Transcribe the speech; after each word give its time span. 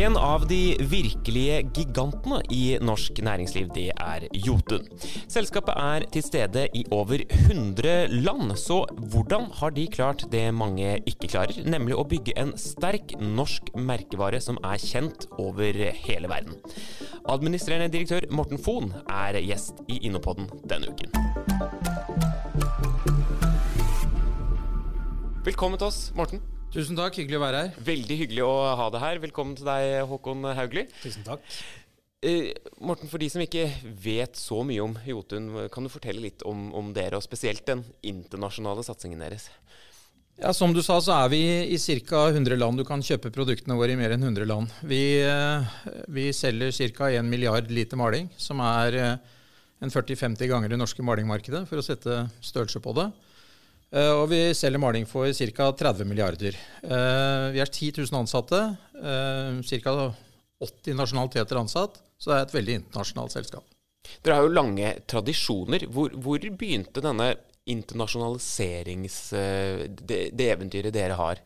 En 0.00 0.16
av 0.16 0.46
de 0.48 0.76
virkelige 0.88 1.58
gigantene 1.76 2.38
i 2.48 2.78
norsk 2.80 3.18
næringsliv, 3.20 3.66
det 3.74 3.90
er 4.00 4.22
Jotun. 4.32 4.86
Selskapet 5.28 5.74
er 5.76 6.06
til 6.14 6.22
stede 6.24 6.62
i 6.72 6.86
over 6.96 7.20
100 7.26 8.06
land, 8.24 8.54
så 8.56 8.78
hvordan 9.12 9.50
har 9.58 9.74
de 9.76 9.84
klart 9.92 10.24
det 10.32 10.46
mange 10.56 10.94
ikke 11.04 11.28
klarer, 11.34 11.58
nemlig 11.68 11.98
å 12.00 12.06
bygge 12.08 12.32
en 12.40 12.54
sterk 12.56 13.12
norsk 13.20 13.68
merkevare 13.76 14.40
som 14.40 14.56
er 14.64 14.80
kjent 14.80 15.26
over 15.36 15.76
hele 16.06 16.30
verden? 16.32 16.56
Administrerende 17.28 17.92
direktør 17.92 18.24
Morten 18.32 18.62
Fohn 18.62 18.94
er 19.04 19.36
gjest 19.44 19.84
i 19.92 20.00
Innopodden 20.08 20.48
denne 20.64 20.94
uken. 20.94 21.12
Velkommen 25.44 25.76
til 25.76 25.90
oss, 25.92 26.00
Morten. 26.16 26.40
Tusen 26.70 26.94
takk, 26.94 27.16
hyggelig 27.18 27.34
å 27.40 27.42
være 27.42 27.60
her. 27.64 27.78
Veldig 27.82 28.16
hyggelig 28.20 28.42
å 28.46 28.50
ha 28.78 28.84
deg 28.94 29.02
her. 29.02 29.18
Velkommen 29.24 29.56
til 29.58 29.66
deg, 29.66 30.04
Håkon 30.06 30.44
Haugli. 30.54 30.84
Tusen 31.02 31.24
takk. 31.26 31.42
Eh, 32.22 32.52
Morten, 32.78 33.10
for 33.10 33.18
de 33.18 33.26
som 33.32 33.42
ikke 33.42 33.64
vet 34.04 34.38
så 34.38 34.60
mye 34.62 34.84
om 34.84 34.92
Jotun, 35.08 35.48
kan 35.74 35.82
du 35.82 35.90
fortelle 35.90 36.22
litt 36.22 36.44
om, 36.46 36.68
om 36.78 36.92
dere, 36.94 37.18
og 37.18 37.24
spesielt 37.26 37.64
den 37.66 37.82
internasjonale 38.06 38.84
satsingen 38.86 39.24
deres? 39.24 39.48
Ja, 40.38 40.52
Som 40.54 40.70
du 40.70 40.78
sa, 40.86 41.00
så 41.02 41.16
er 41.16 41.32
vi 41.32 41.40
i 41.74 41.80
ca. 42.06 42.28
100 42.30 42.54
land. 42.60 42.78
Du 42.78 42.86
kan 42.86 43.02
kjøpe 43.02 43.32
produktene 43.34 43.74
våre 43.74 43.96
i 43.96 43.98
mer 43.98 44.14
enn 44.14 44.28
100 44.28 44.46
land. 44.46 44.70
Vi, 44.86 45.02
eh, 45.26 45.66
vi 46.06 46.28
selger 46.30 46.70
ca. 46.94 47.10
1 47.10 47.26
milliard 47.26 47.66
liter 47.66 47.98
maling, 47.98 48.30
som 48.38 48.62
er 48.62 48.94
eh, 48.94 49.16
en 49.82 49.90
40-50 49.90 50.46
ganger 50.46 50.70
det 50.70 50.78
norske 50.78 51.02
malingmarkedet, 51.02 51.66
for 51.66 51.82
å 51.82 51.84
sette 51.84 52.28
størrelse 52.38 52.78
på 52.78 52.94
det. 52.94 53.10
Eh, 53.90 54.12
og 54.14 54.28
vi 54.30 54.40
selger 54.54 54.82
maling 54.82 55.06
for 55.08 55.30
ca. 55.34 55.70
30 55.82 56.06
milliarder. 56.06 56.56
Eh, 56.82 57.46
vi 57.54 57.62
er 57.62 57.70
10 57.70 57.92
000 57.98 58.20
ansatte. 58.22 58.62
Eh, 58.94 59.58
ca. 59.82 59.96
80 60.60 60.96
nasjonaliteter 60.98 61.58
ansatt. 61.58 61.98
Så 62.20 62.30
det 62.30 62.38
er 62.38 62.46
et 62.46 62.56
veldig 62.58 62.78
internasjonalt 62.82 63.34
selskap. 63.34 63.66
Dere 64.24 64.38
har 64.38 64.46
jo 64.46 64.54
lange 64.54 64.94
tradisjoner. 65.10 65.88
Hvor, 65.90 66.14
hvor 66.14 66.38
begynte 66.38 67.02
denne 67.04 67.32
internasjonaliserings... 67.70 69.20
Det, 69.30 70.20
det, 70.34 70.50
eventyret 70.54 70.94
dere 70.94 71.18
har? 71.18 71.40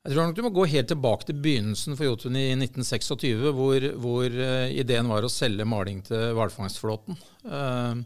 Jeg 0.00 0.14
tror 0.14 0.26
nok 0.26 0.36
du 0.36 0.44
må 0.46 0.52
gå 0.56 0.64
helt 0.72 0.88
tilbake 0.88 1.28
til 1.28 1.40
begynnelsen 1.44 1.96
for 1.96 2.08
Jotun 2.08 2.38
i 2.40 2.46
1926, 2.54 3.50
hvor, 3.56 3.84
hvor 4.00 4.36
ideen 4.72 5.10
var 5.12 5.26
å 5.26 5.32
selge 5.32 5.66
maling 5.68 6.00
til 6.06 6.32
hvalfangstflåten. 6.38 7.18
Uh, 7.44 8.00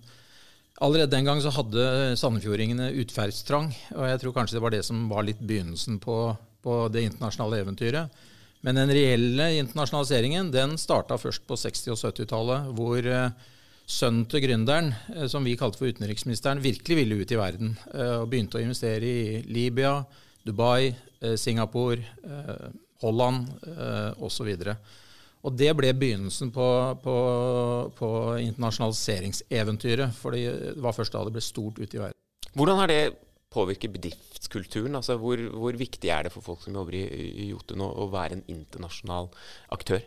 Allerede 0.83 1.13
den 1.13 1.27
gang 1.29 1.39
så 1.39 1.53
hadde 1.55 2.17
sandefjordingene 2.19 2.89
utferdstrang, 2.99 3.69
og 3.95 4.09
jeg 4.11 4.21
tror 4.21 4.33
kanskje 4.35 4.57
det 4.57 4.63
var 4.65 4.75
det 4.75 4.83
som 4.83 5.05
var 5.07 5.23
litt 5.23 5.39
begynnelsen 5.39 6.01
på, 6.03 6.17
på 6.67 6.79
det 6.91 7.05
internasjonale 7.07 7.61
eventyret. 7.63 8.25
Men 8.65 8.81
den 8.81 8.91
reelle 8.97 9.51
internasjonaliseringen 9.61 10.49
den 10.51 10.75
starta 10.81 11.19
først 11.21 11.45
på 11.47 11.59
60- 11.61 11.93
og 11.93 12.01
70-tallet, 12.01 12.73
hvor 12.75 13.07
uh, 13.07 13.53
sønnen 13.85 14.25
til 14.27 14.43
gründeren, 14.47 14.91
uh, 15.13 15.27
som 15.31 15.47
vi 15.47 15.55
kalte 15.61 15.79
for 15.79 15.93
utenriksministeren, 15.93 16.63
virkelig 16.65 16.99
ville 17.03 17.21
ut 17.21 17.35
i 17.37 17.39
verden. 17.39 17.75
Uh, 17.93 18.25
og 18.25 18.31
begynte 18.33 18.59
å 18.59 18.65
investere 18.65 19.05
i 19.07 19.43
Libya, 19.47 19.99
Dubai, 20.45 20.91
Singapore, 21.41 22.03
Holland 23.01 23.47
osv. 24.21 24.51
Og 24.61 24.75
det 25.53 25.75
ble 25.77 25.91
begynnelsen 26.01 26.49
på, 26.55 26.67
på, 27.05 27.17
på 27.99 28.09
internasjonaliseringseventyret. 28.41 30.17
For 30.17 30.33
det 30.33 30.75
var 30.81 30.97
først 30.97 31.13
da 31.13 31.25
det 31.27 31.35
ble 31.37 31.45
stort 31.45 31.83
ute 31.83 31.99
i 31.99 32.01
verden. 32.01 32.21
Hvordan 32.55 32.81
har 32.81 32.89
det 32.89 33.03
påvirket 33.55 33.93
bedriftskulturen? 33.95 34.97
Altså 34.97 35.19
hvor, 35.21 35.41
hvor, 35.53 35.77
viktig 35.77 36.11
er 36.11 36.27
det 36.27 36.33
for 36.35 36.47
folk 36.47 36.65
som 36.65 36.77
jobber 36.79 36.97
i, 36.97 37.05
i 37.45 37.51
Jotun 37.51 37.85
å, 37.85 37.91
å 38.05 38.09
være 38.15 38.39
en 38.39 38.49
internasjonal 38.57 39.29
aktør? 39.75 40.03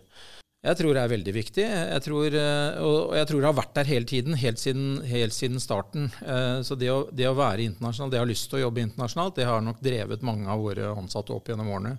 Jeg 0.66 0.80
tror 0.80 0.96
det 0.98 1.02
er 1.04 1.12
veldig 1.12 1.34
viktig. 1.36 1.64
Jeg 1.64 2.04
tror, 2.04 2.34
eh, 2.34 2.78
og 2.84 3.14
jeg 3.16 3.28
tror 3.30 3.44
det 3.44 3.48
har 3.48 3.60
vært 3.60 3.76
der 3.78 3.92
hele 3.92 4.10
tiden, 4.10 4.38
helt 4.42 4.60
siden, 4.60 4.88
helt 5.06 5.36
siden 5.36 5.62
starten. 5.64 6.10
Eh, 6.26 6.64
så 6.66 6.76
det 6.80 6.90
å, 6.92 7.04
det 7.14 7.28
å, 7.30 7.36
være 7.38 7.68
internasjonal, 7.70 8.12
det 8.12 8.20
å 8.20 8.24
ha 8.26 8.30
lyst 8.32 8.50
til 8.50 8.60
å 8.60 8.64
jobbe 8.66 8.84
internasjonalt, 8.84 9.38
det 9.38 9.46
har 9.48 9.62
nok 9.64 9.84
drevet 9.86 10.26
mange 10.26 10.50
av 10.50 10.64
våre 10.66 10.90
ansatte 10.98 11.36
opp 11.36 11.52
gjennom 11.52 11.70
årene. 11.72 11.94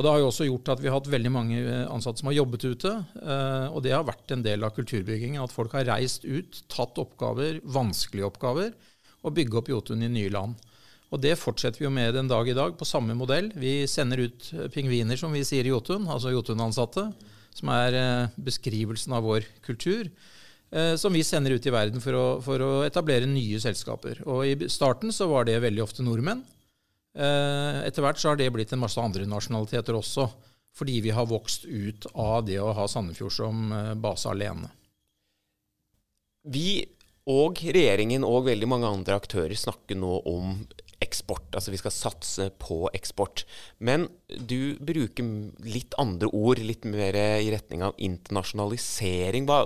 Og 0.00 0.04
Det 0.06 0.12
har 0.14 0.20
jo 0.22 0.28
også 0.30 0.46
gjort 0.48 0.68
at 0.72 0.80
vi 0.80 0.88
har 0.88 0.94
hatt 0.96 1.08
veldig 1.12 1.30
mange 1.34 1.56
eh, 1.60 1.82
ansatte 1.92 2.22
som 2.22 2.30
har 2.30 2.38
jobbet 2.38 2.62
ute. 2.64 2.90
Eh, 3.20 3.66
og 3.68 3.82
det 3.84 3.90
har 3.92 4.06
vært 4.08 4.32
en 4.32 4.40
del 4.40 4.64
av 4.64 4.72
kulturbyggingen. 4.72 5.42
At 5.44 5.52
folk 5.52 5.74
har 5.76 5.84
reist 5.90 6.24
ut, 6.24 6.62
tatt 6.72 6.96
oppgaver, 7.02 7.58
vanskelige 7.68 8.30
oppgaver, 8.30 8.70
og 9.20 9.34
bygge 9.36 9.58
opp 9.60 9.66
Jotun 9.68 10.06
i 10.06 10.08
nye 10.08 10.30
land. 10.32 10.54
Og 11.12 11.20
Det 11.20 11.34
fortsetter 11.36 11.82
vi 11.82 11.84
jo 11.84 11.90
med 11.92 12.16
den 12.16 12.30
dag 12.30 12.48
i 12.48 12.54
dag, 12.56 12.72
på 12.80 12.88
samme 12.88 13.12
modell. 13.18 13.50
Vi 13.52 13.84
sender 13.92 14.22
ut 14.24 14.48
eh, 14.56 14.70
pingviner, 14.72 15.20
som 15.20 15.36
vi 15.36 15.44
sier 15.44 15.68
i 15.68 15.74
Jotun, 15.74 16.08
altså 16.08 16.32
Jotun-ansatte, 16.32 17.04
som 17.60 17.72
er 17.74 18.30
beskrivelsen 18.40 19.12
av 19.12 19.26
vår 19.26 19.44
kultur. 19.66 20.08
Som 20.70 21.16
vi 21.18 21.24
sender 21.26 21.58
ut 21.58 21.64
i 21.66 21.72
verden 21.74 21.98
for 22.00 22.14
å, 22.14 22.26
for 22.46 22.62
å 22.62 22.68
etablere 22.86 23.26
nye 23.26 23.58
selskaper. 23.60 24.20
Og 24.22 24.46
I 24.46 24.68
starten 24.70 25.10
så 25.10 25.26
var 25.26 25.48
det 25.48 25.58
veldig 25.64 25.82
ofte 25.82 26.04
nordmenn. 26.06 26.44
Eh, 27.16 27.80
etter 27.86 28.04
hvert 28.04 28.20
så 28.20 28.30
har 28.30 28.38
det 28.38 28.50
blitt 28.54 28.72
en 28.74 28.82
masse 28.82 29.00
andre 29.02 29.26
nasjonaliteter 29.26 29.96
også, 29.98 30.28
fordi 30.76 31.00
vi 31.02 31.14
har 31.14 31.26
vokst 31.26 31.66
ut 31.66 32.06
av 32.14 32.44
det 32.46 32.60
å 32.62 32.70
ha 32.76 32.86
Sandefjord 32.88 33.34
som 33.34 33.72
eh, 33.74 33.94
base 33.98 34.30
alene. 34.30 34.70
Vi 36.50 36.84
og 37.30 37.58
regjeringen 37.60 38.24
og 38.24 38.46
veldig 38.46 38.68
mange 38.70 38.88
andre 38.88 39.18
aktører 39.20 39.58
snakker 39.58 39.98
nå 39.98 40.14
om 40.30 40.54
eksport. 41.04 41.48
Altså 41.56 41.72
vi 41.72 41.80
skal 41.80 41.94
satse 41.94 42.48
på 42.60 42.82
eksport. 42.96 43.44
Men 43.78 44.08
du 44.28 44.76
bruker 44.76 45.30
litt 45.64 45.96
andre 46.00 46.30
ord, 46.36 46.60
litt 46.62 46.84
mer 46.88 47.16
i 47.16 47.48
retning 47.52 47.84
av 47.86 47.96
internasjonalisering. 47.98 49.48
Hva, 49.48 49.62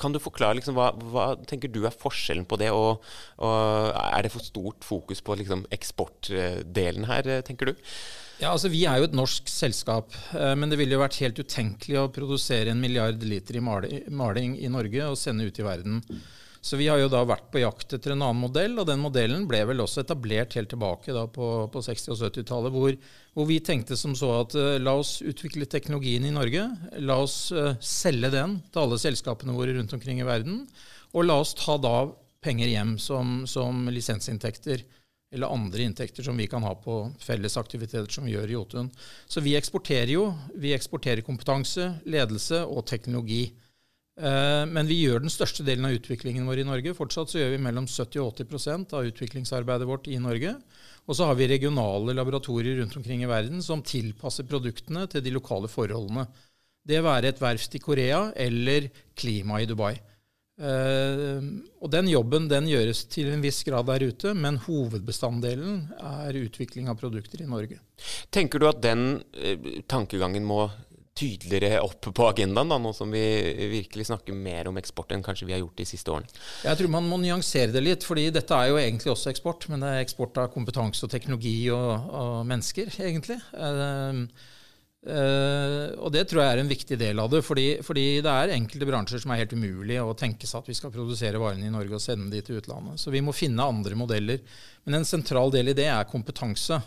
kan 0.00 0.14
du 0.14 0.20
forklare 0.22 0.58
liksom, 0.60 0.76
hva, 0.78 0.92
hva, 1.14 1.30
tenker 1.48 1.72
du 1.72 1.82
er 1.86 1.96
forskjellen 1.96 2.46
på 2.48 2.60
det, 2.60 2.70
og, 2.74 3.02
og 3.40 3.98
er 4.04 4.26
det 4.26 4.34
for 4.34 4.44
stort 4.44 4.86
fokus 4.86 5.24
på 5.24 5.38
liksom, 5.40 5.66
eksportdelen 5.74 7.08
her, 7.10 7.32
tenker 7.46 7.72
du? 7.72 7.90
Ja, 8.36 8.50
altså 8.52 8.68
Vi 8.68 8.82
er 8.84 9.00
jo 9.00 9.06
et 9.08 9.16
norsk 9.16 9.48
selskap, 9.48 10.12
eh, 10.36 10.52
men 10.58 10.68
det 10.68 10.76
ville 10.80 10.96
jo 10.96 11.00
vært 11.00 11.20
helt 11.22 11.38
utenkelig 11.40 12.02
å 12.02 12.10
produsere 12.12 12.72
en 12.72 12.82
milliard 12.82 13.22
liter 13.24 13.56
i 13.56 13.64
maling 13.64 14.58
i 14.60 14.72
Norge 14.72 15.06
og 15.08 15.16
sende 15.20 15.46
ut 15.48 15.60
i 15.60 15.64
verden. 15.64 16.02
Så 16.66 16.78
vi 16.80 16.88
har 16.90 16.98
jo 16.98 17.10
da 17.10 17.20
vært 17.22 17.46
på 17.52 17.60
jakt 17.62 17.94
etter 17.94 18.10
en 18.10 18.24
annen 18.26 18.42
modell, 18.42 18.72
og 18.80 18.88
den 18.88 18.98
modellen 18.98 19.44
ble 19.46 19.60
vel 19.68 19.84
også 19.84 20.02
etablert 20.02 20.56
helt 20.58 20.72
tilbake 20.72 21.14
på, 21.36 21.50
på 21.70 21.82
60- 21.86 22.10
og 22.10 22.22
70-tallet, 22.24 22.74
hvor, 22.74 22.96
hvor, 23.38 23.46
vi 23.46 23.60
tenkte 23.62 23.94
som 23.98 24.16
så 24.18 24.32
at 24.40 24.56
uh, 24.58 24.74
la 24.82 24.96
oss 24.98 25.20
utvikle 25.22 25.68
teknologien 25.70 26.26
i 26.26 26.34
Norge, 26.34 26.64
la 27.06 27.20
oss 27.22 27.36
uh, 27.54 27.76
selge 27.78 28.32
den 28.34 28.58
til 28.66 28.82
alle 28.82 28.98
selskapene 28.98 29.54
våre 29.54 29.76
rundt 29.76 29.94
omkring 29.94 30.18
i 30.18 30.26
verden, 30.26 30.64
og 31.14 31.28
la 31.28 31.38
oss 31.44 31.54
ta 31.54 31.76
da 31.78 32.00
penger 32.42 32.72
hjem 32.72 32.96
som, 32.98 33.44
som 33.46 33.86
lisensinntekter 33.92 34.82
eller 35.34 35.52
andre 35.52 35.86
inntekter 35.86 36.26
som 36.26 36.38
vi 36.38 36.48
kan 36.50 36.66
ha 36.66 36.72
på 36.78 36.98
felles 37.22 37.56
aktiviteter 37.60 38.10
som 38.10 38.26
vi 38.26 38.34
gjør 38.34 38.50
i 38.50 38.56
Jotun. 38.56 38.90
Så 39.26 39.42
vi 39.42 39.54
eksporterer 39.58 40.12
jo. 40.14 40.28
Vi 40.54 40.74
eksporterer 40.74 41.26
kompetanse, 41.26 41.92
ledelse 42.06 42.62
og 42.64 42.86
teknologi. 42.90 43.50
Eh, 44.16 44.64
men 44.72 44.88
vi 44.88 44.96
gjør 45.02 45.20
den 45.20 45.32
største 45.32 45.64
delen 45.66 45.84
av 45.88 45.96
utviklingen 45.98 46.46
vår 46.48 46.62
i 46.62 46.66
Norge. 46.68 46.96
Fortsatt 46.96 47.32
så 47.32 47.42
gjør 47.42 47.52
vi 47.52 47.62
mellom 47.66 47.88
70 47.90 48.22
og 48.22 48.32
80% 48.40 48.96
av 48.96 49.08
utviklingsarbeidet 49.10 49.88
vårt 49.88 50.08
i 50.08 50.18
Norge. 50.22 50.56
Og 51.06 51.18
så 51.18 51.28
har 51.28 51.36
vi 51.38 51.50
regionale 51.50 52.16
laboratorier 52.16 52.80
rundt 52.80 52.96
omkring 52.98 53.22
i 53.22 53.30
verden 53.30 53.62
som 53.62 53.84
tilpasser 53.84 54.48
produktene 54.48 55.04
til 55.10 55.22
de 55.22 55.34
lokale 55.36 55.70
forholdene. 55.70 56.26
Det 56.86 57.02
være 57.02 57.30
et 57.32 57.40
verft 57.42 57.74
i 57.76 57.82
Korea 57.82 58.30
eller 58.38 58.88
klima 59.18 59.60
i 59.60 59.68
Dubai. 59.68 59.94
Uh, 60.56 61.42
og 61.84 61.90
Den 61.92 62.06
jobben 62.08 62.46
den 62.48 62.64
gjøres 62.70 63.02
til 63.12 63.28
en 63.28 63.42
viss 63.44 63.58
grad 63.66 63.90
der 63.90 64.06
ute, 64.08 64.32
men 64.32 64.56
hovedbestanddelen 64.64 65.82
er 66.00 66.38
utvikling 66.40 66.88
av 66.88 66.96
produkter 66.96 67.42
i 67.44 67.48
Norge. 67.50 67.76
Tenker 68.32 68.62
du 68.62 68.68
at 68.70 68.80
den 68.80 69.18
uh, 69.36 69.66
tankegangen 69.84 70.46
må 70.48 70.62
tydeligere 71.16 71.80
opp 71.84 72.08
på 72.12 72.26
agendaen, 72.28 72.70
da, 72.70 72.78
nå 72.80 72.92
som 72.96 73.12
vi 73.12 73.22
virkelig 73.72 74.08
snakker 74.10 74.36
mer 74.36 74.68
om 74.68 74.76
eksport 74.80 75.14
enn 75.14 75.24
kanskje 75.24 75.48
vi 75.48 75.54
har 75.56 75.62
gjort 75.62 75.78
de 75.80 75.86
siste 75.88 76.12
årene? 76.12 76.28
Jeg 76.66 76.78
tror 76.80 76.92
man 76.92 77.08
må 77.08 77.18
nyansere 77.22 77.72
det 77.72 77.82
litt, 77.84 78.04
fordi 78.04 78.28
dette 78.34 78.56
er 78.56 78.70
jo 78.70 78.80
egentlig 78.80 79.12
også 79.14 79.32
eksport. 79.32 79.68
Men 79.72 79.84
det 79.84 79.92
er 79.92 80.04
eksport 80.04 80.36
av 80.42 80.52
kompetanse 80.54 81.06
og 81.06 81.12
teknologi 81.12 81.56
og, 81.72 82.10
og 82.20 82.36
mennesker, 82.48 82.92
egentlig. 83.08 83.38
Uh, 83.56 84.26
uh, 85.08 85.86
og 86.02 86.12
det 86.12 86.26
tror 86.28 86.42
jeg 86.42 86.52
er 86.52 86.62
en 86.62 86.72
viktig 86.74 86.98
del 87.00 87.22
av 87.22 87.32
det. 87.32 87.40
Fordi, 87.46 87.66
fordi, 87.86 88.06
det 88.24 88.34
er 88.34 88.56
enkelte 88.58 88.90
bransjer 88.90 89.24
som 89.24 89.32
er 89.32 89.44
helt 89.44 89.56
umulig 89.56 90.00
å 90.02 90.16
tenke 90.18 90.48
seg 90.48 90.60
at 90.60 90.68
vi 90.72 90.76
skal 90.76 90.92
produsere 90.94 91.40
varene 91.40 91.70
i 91.70 91.72
Norge 91.72 91.96
og 91.96 92.04
sende 92.04 92.28
de 92.34 92.44
til 92.44 92.60
utlandet. 92.60 93.00
Så 93.00 93.14
vi 93.14 93.24
må 93.24 93.34
finne 93.36 93.64
andre 93.64 93.96
modeller. 93.96 94.44
Men 94.84 95.00
en 95.00 95.08
sentral 95.08 95.54
del 95.54 95.72
i 95.72 95.78
det 95.78 95.88
er 95.92 96.12
kompetanse. 96.12 96.82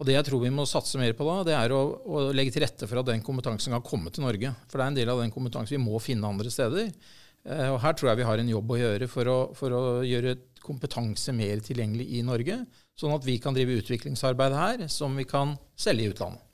Og 0.00 0.06
Det 0.08 0.14
jeg 0.16 0.24
tror 0.30 0.40
vi 0.40 0.52
må 0.54 0.64
satse 0.64 0.96
mer 0.96 1.12
på 1.16 1.26
da, 1.28 1.40
det 1.44 1.56
er 1.58 1.72
å, 1.76 1.80
å, 2.08 2.20
legge 2.32 2.54
til 2.54 2.64
rette 2.64 2.88
for 2.88 3.02
at 3.02 3.08
den 3.10 3.24
kompetansen 3.24 3.74
kan 3.76 3.84
komme 3.84 4.12
til 4.12 4.24
Norge. 4.24 4.54
For 4.70 4.80
det 4.80 4.86
er 4.86 4.92
en 4.94 5.00
del 5.02 5.12
av 5.12 5.20
den 5.20 5.34
kompetansen 5.34 5.76
vi 5.76 5.82
må 5.82 6.00
finne 6.00 6.30
andre 6.30 6.52
steder. 6.52 6.88
Eh, 7.44 7.66
og 7.68 7.82
Her 7.84 7.98
tror 7.98 8.10
jeg 8.10 8.22
vi 8.22 8.28
har 8.30 8.40
en 8.40 8.54
jobb 8.54 8.72
å 8.72 8.80
gjøre 8.80 9.10
for 9.12 9.28
å, 9.28 9.38
for 9.56 9.76
å 9.76 9.82
gjøre 10.08 10.38
kompetanse 10.64 11.34
mer 11.36 11.60
tilgjengelig 11.64 12.08
i 12.16 12.24
Norge. 12.24 12.62
Sånn 12.96 13.12
at 13.12 13.28
vi 13.28 13.36
kan 13.44 13.56
drive 13.56 13.76
utviklingsarbeid 13.82 14.56
her 14.56 14.88
som 14.92 15.12
vi 15.20 15.28
kan 15.28 15.52
selge 15.76 16.08
i 16.08 16.14
utlandet. 16.14 16.48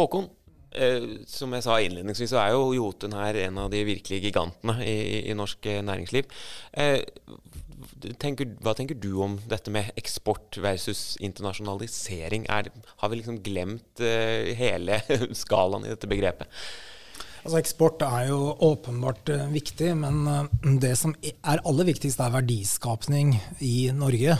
Håkon, 0.00 0.30
Eh, 0.76 1.04
som 1.26 1.54
jeg 1.56 1.64
sa 1.64 1.78
innledningsvis, 1.80 2.32
så 2.34 2.40
er 2.42 2.52
jo 2.52 2.74
Jotun 2.76 3.14
her 3.16 3.38
en 3.46 3.62
av 3.62 3.70
de 3.72 3.80
virkelige 3.86 4.28
gigantene 4.28 4.74
i, 4.84 5.22
i 5.30 5.36
norsk 5.36 5.68
eh, 5.72 5.80
næringsliv. 5.84 6.28
Eh, 6.76 7.00
tenker, 8.22 8.50
hva 8.64 8.74
tenker 8.76 8.98
du 9.00 9.12
om 9.24 9.38
dette 9.50 9.72
med 9.74 9.92
eksport 10.00 10.58
versus 10.62 11.16
internasjonalisering? 11.24 12.46
Er, 12.52 12.70
har 13.02 13.12
vi 13.12 13.20
liksom 13.20 13.40
glemt 13.46 14.02
eh, 14.04 14.52
hele 14.58 15.00
skalaen 15.44 15.86
i 15.86 15.92
dette 15.94 16.10
begrepet? 16.10 16.50
Altså 17.46 17.60
Eksport 17.60 18.00
er 18.02 18.24
jo 18.26 18.38
åpenbart 18.66 19.30
uh, 19.30 19.44
viktig, 19.52 19.92
men 19.94 20.24
uh, 20.26 20.72
det 20.82 20.96
som 20.98 21.12
er 21.22 21.60
aller 21.62 21.86
viktigst, 21.86 22.18
er 22.18 22.32
verdiskapning 22.34 23.36
i 23.62 23.76
Norge. 23.94 24.34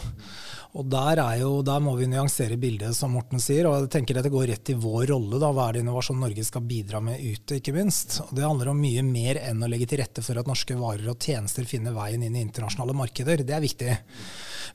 Og 0.76 0.84
der, 0.92 1.20
jo, 1.40 1.62
der, 1.64 1.78
må 1.80 1.94
vi 1.96 2.08
nyansere 2.10 2.58
bildet, 2.60 2.92
som 2.98 3.14
Morten 3.16 3.40
sier. 3.40 3.64
og 3.64 3.78
jeg 3.78 3.92
tenker 3.94 4.18
Dette 4.18 4.32
går 4.32 4.50
rett 4.50 4.72
i 4.74 4.76
vår 4.76 5.06
rolle. 5.08 5.38
da, 5.40 5.48
Hva 5.54 5.68
er 5.68 5.76
det 5.76 5.84
Innovasjon 5.84 6.18
Norge 6.20 6.44
skal 6.44 6.66
bidra 6.68 7.00
med 7.00 7.22
ute, 7.22 7.60
ikke 7.60 7.72
minst. 7.72 8.18
Og 8.26 8.34
Det 8.36 8.44
handler 8.44 8.72
om 8.74 8.82
mye 8.82 9.04
mer 9.06 9.40
enn 9.40 9.62
å 9.64 9.70
legge 9.70 9.88
til 9.88 10.02
rette 10.02 10.24
for 10.26 10.36
at 10.36 10.50
norske 10.50 10.76
varer 10.76 11.08
og 11.08 11.16
tjenester 11.16 11.64
finner 11.64 11.96
veien 11.96 12.26
inn 12.26 12.36
i 12.36 12.44
internasjonale 12.44 12.96
markeder. 12.98 13.46
Det 13.46 13.56
er 13.56 13.64
viktig. 13.64 13.96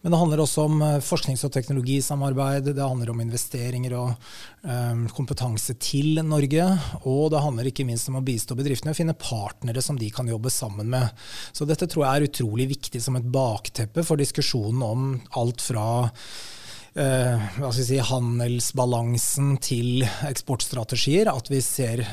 Men 0.01 0.15
det 0.15 0.21
handler 0.23 0.41
også 0.41 0.65
om 0.65 0.81
eh, 0.81 0.97
forsknings- 1.05 1.45
og 1.45 1.53
teknologisamarbeid. 1.53 2.71
Det 2.73 2.81
handler 2.81 3.11
om 3.13 3.21
investeringer 3.21 3.93
og 3.99 4.31
um, 4.65 5.05
kompetanse 5.13 5.75
til 5.77 6.17
Norge. 6.25 6.65
Og 7.05 7.29
det 7.29 7.43
handler 7.45 7.69
ikke 7.69 7.85
minst 7.85 8.09
om 8.09 8.17
å 8.17 8.20
bistå 8.25 8.57
bedriftene 8.59 8.93
og 8.93 8.99
finne 8.99 9.17
partnere 9.17 9.83
som 9.83 9.99
de 9.99 10.09
kan 10.13 10.29
jobbe 10.29 10.51
sammen 10.53 10.89
med. 10.91 11.11
Så 11.51 11.67
dette 11.69 11.87
tror 11.89 12.05
jeg 12.05 12.13
er 12.21 12.29
utrolig 12.29 12.69
viktig 12.73 13.01
som 13.03 13.17
et 13.19 13.27
bakteppe 13.31 14.05
for 14.07 14.21
diskusjonen 14.21 14.83
om 14.85 15.13
alt 15.39 15.63
fra 15.63 15.85
si, 16.91 17.97
handelsbalansen 18.03 19.53
til 19.63 20.03
eksportstrategier. 20.27 21.29
At 21.31 21.47
vi 21.51 21.61
ser, 21.63 22.03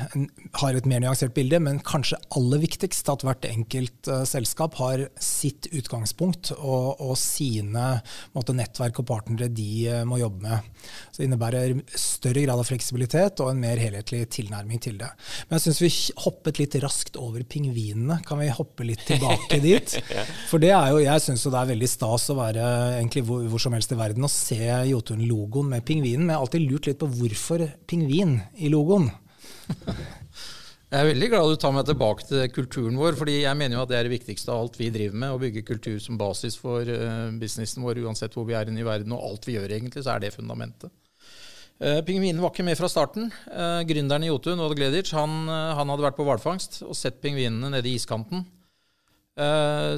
har 0.54 0.76
et 0.76 0.86
mer 0.86 1.02
nyansert 1.02 1.34
bilde, 1.34 1.58
men 1.58 1.80
kanskje 1.82 2.20
aller 2.36 2.62
viktigst 2.62 3.08
at 3.10 3.24
hvert 3.26 3.48
enkelt 3.48 4.10
uh, 4.10 4.22
selskap 4.28 4.78
har 4.78 5.08
sitt 5.22 5.66
utgangspunkt 5.72 6.52
og, 6.58 7.00
og 7.00 7.16
sine 7.18 7.98
måte, 8.36 8.54
nettverk 8.54 9.00
og 9.02 9.08
partnere 9.10 9.50
de 9.50 9.88
uh, 9.90 10.04
må 10.06 10.20
jobbe 10.22 10.46
med. 10.46 10.70
Så 11.10 11.22
Det 11.22 11.28
innebærer 11.28 11.74
større 11.98 12.46
grad 12.46 12.62
av 12.62 12.68
fleksibilitet 12.68 13.42
og 13.42 13.52
en 13.52 13.62
mer 13.62 13.82
helhetlig 13.82 14.28
tilnærming 14.30 14.82
til 14.82 14.98
det. 15.00 15.10
Men 15.48 15.58
jeg 15.58 15.66
syns 15.66 15.82
vi 15.82 15.92
hoppet 16.22 16.62
litt 16.62 16.78
raskt 16.84 17.18
over 17.18 17.42
pingvinene. 17.42 18.20
Kan 18.26 18.42
vi 18.42 18.50
hoppe 18.54 18.86
litt 18.86 19.02
tilbake 19.08 19.58
dit? 19.68 19.98
For 20.50 20.62
det 20.62 20.70
er 20.76 20.94
jo, 20.94 21.02
jeg 21.02 21.24
syns 21.24 21.48
det 21.48 21.58
er 21.58 21.72
veldig 21.74 21.90
stas 21.90 22.28
å 22.30 22.38
være 22.38 22.64
egentlig 23.00 23.24
hvor, 23.26 23.42
hvor 23.50 23.62
som 23.62 23.74
helst 23.74 23.92
i 23.94 23.98
verden 23.98 24.26
og 24.26 24.32
se 24.32 24.67
Jotun-logoen 24.88 25.72
med 25.72 25.84
pingvinen, 25.88 26.26
men 26.26 26.34
jeg 26.34 26.38
har 26.38 26.46
alltid 26.46 26.68
lurt 26.68 26.88
litt 26.90 27.00
på 27.00 27.10
hvorfor 27.18 27.66
pingvin 27.90 28.38
i 28.58 28.70
logoen. 28.72 29.10
Jeg 30.88 31.02
er 31.04 31.08
veldig 31.10 31.26
glad 31.28 31.50
du 31.52 31.58
tar 31.60 31.72
meg 31.76 31.84
tilbake 31.84 32.24
til 32.24 32.46
kulturen 32.48 32.96
vår, 32.96 33.12
fordi 33.18 33.42
jeg 33.42 33.56
mener 33.60 33.76
jo 33.76 33.82
at 33.82 33.90
det 33.90 33.96
er 33.98 34.06
det 34.06 34.14
viktigste 34.14 34.54
av 34.54 34.62
alt 34.62 34.78
vi 34.80 34.86
driver 34.88 35.18
med. 35.20 35.34
Å 35.34 35.40
bygge 35.42 35.62
kultur 35.68 35.98
som 36.00 36.16
basis 36.16 36.54
for 36.56 36.88
uh, 36.88 37.28
businessen 37.36 37.84
vår, 37.84 38.00
uansett 38.08 38.32
hvor 38.32 38.46
vi 38.48 38.56
er 38.56 38.70
i 38.72 38.86
verden. 38.86 39.12
Og 39.12 39.26
alt 39.26 39.44
vi 39.44 39.58
gjør, 39.58 39.68
egentlig, 39.76 40.06
så 40.06 40.14
er 40.14 40.22
det 40.24 40.32
fundamentet. 40.32 40.88
Uh, 41.76 42.00
pingvinen 42.08 42.40
var 42.40 42.54
ikke 42.54 42.64
med 42.64 42.80
fra 42.80 42.88
starten. 42.88 43.28
Uh, 43.52 43.84
gründeren 43.84 44.24
i 44.24 44.30
Jotun, 44.30 44.64
Odd 44.64 44.78
Gleditsch, 44.80 45.12
han, 45.12 45.44
han, 45.52 45.92
hadde 45.92 46.06
vært 46.08 46.16
på 46.16 46.24
hvalfangst 46.24 46.80
og 46.88 46.96
sett 46.96 47.20
pingvinene 47.20 47.74
nede 47.76 47.90
i 47.90 47.98
iskanten. 47.98 48.48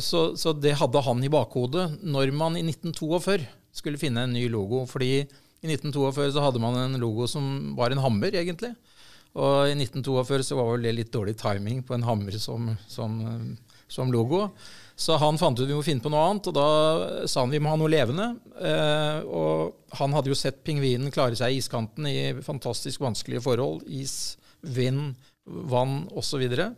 Så, 0.04 0.34
så, 0.36 0.52
det 0.52 0.74
hadde 0.76 1.00
han 1.00 1.22
i 1.24 1.30
bakhodet 1.32 1.86
når 2.04 2.28
man 2.36 2.58
i 2.58 2.64
1942 2.66 3.38
skulle 3.72 4.00
finne 4.00 4.26
en 4.26 4.34
ny 4.34 4.48
logo. 4.48 4.86
fordi 4.86 5.26
i 5.60 5.68
1942 5.68 6.32
så 6.32 6.42
hadde 6.44 6.60
man 6.62 6.76
en 6.80 7.00
logo 7.00 7.26
som 7.28 7.74
var 7.76 7.92
en 7.92 8.00
hammer, 8.00 8.32
egentlig. 8.32 8.72
Og 9.36 9.68
i 9.68 9.74
1942 9.76 10.46
så 10.48 10.56
var 10.58 10.70
vel 10.72 10.86
det 10.88 10.94
litt 10.96 11.12
dårlig 11.12 11.36
timing 11.38 11.82
på 11.86 11.94
en 11.94 12.06
hammer 12.06 12.38
som, 12.40 12.72
som, 12.88 13.18
som 13.88 14.12
logo. 14.12 14.48
Så 15.00 15.16
han 15.20 15.38
fant 15.40 15.60
ut 15.60 15.68
vi 15.68 15.76
må 15.76 15.84
finne 15.84 16.02
på 16.04 16.10
noe 16.12 16.26
annet, 16.28 16.48
og 16.50 16.56
da 16.56 17.26
sa 17.30 17.44
han 17.44 17.52
vi 17.52 17.60
må 17.62 17.70
ha 17.72 17.78
noe 17.80 17.92
levende. 17.92 18.26
Eh, 18.56 19.20
og 19.24 19.96
han 20.00 20.16
hadde 20.16 20.32
jo 20.32 20.38
sett 20.38 20.64
pingvinen 20.66 21.12
klare 21.14 21.38
seg 21.38 21.54
i 21.54 21.60
iskanten 21.60 22.08
i 22.10 22.18
fantastisk 22.44 23.04
vanskelige 23.04 23.44
forhold. 23.44 23.84
Is, 23.88 24.38
vind, 24.60 25.14
vann 25.44 26.02
osv. 26.10 26.26
Så, 26.30 26.40
videre. 26.42 26.70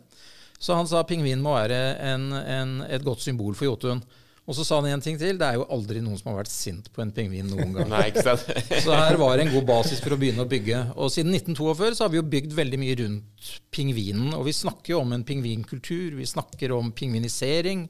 så 0.59 0.77
han 0.77 0.87
sa 0.89 1.03
pingvinen 1.07 1.43
må 1.43 1.55
være 1.55 1.81
en, 2.13 2.29
en, 2.33 2.77
et 2.87 3.03
godt 3.03 3.23
symbol 3.25 3.57
for 3.59 3.71
Jotun. 3.71 4.03
Og 4.43 4.57
så 4.57 4.65
sa 4.67 4.81
han 4.81 4.89
en 4.91 5.03
ting 5.03 5.15
til. 5.19 5.37
Det 5.39 5.47
er 5.47 5.59
jo 5.59 5.67
aldri 5.71 6.01
noen 6.03 6.17
som 6.19 6.33
har 6.33 6.41
vært 6.41 6.51
sint 6.51 6.89
på 6.91 7.03
en 7.03 7.13
pingvin 7.15 7.47
noen 7.47 7.71
gang. 7.77 7.87
Nei, 7.93 8.09
ikke 8.11 8.25
sant? 8.25 8.49
så 8.85 8.97
her 8.97 9.19
var 9.21 9.37
det 9.37 9.45
en 9.45 9.53
god 9.53 9.69
basis 9.69 10.03
for 10.03 10.15
å 10.15 10.19
begynne 10.19 10.43
å 10.43 10.49
bygge. 10.49 10.81
Og 10.97 11.13
siden 11.13 11.31
1942 11.37 11.93
så 11.95 12.05
har 12.05 12.11
vi 12.11 12.19
jo 12.19 12.25
bygd 12.33 12.57
veldig 12.57 12.81
mye 12.81 12.97
rundt 12.99 13.53
pingvinen. 13.73 14.33
Og 14.35 14.43
vi 14.49 14.55
snakker 14.57 14.95
jo 14.95 14.99
om 15.05 15.15
en 15.15 15.23
pingvinkultur. 15.27 16.19
Vi 16.19 16.27
snakker 16.27 16.75
om 16.75 16.91
pingvinisering. 16.91 17.87